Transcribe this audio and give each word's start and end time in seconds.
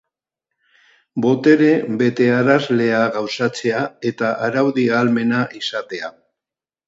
Botere 1.25 1.67
betearazlea 1.99 3.03
gauzatzea 3.17 3.83
eta 4.13 4.33
araudi-ahalmena 4.47 5.45
izatea. 5.63 6.11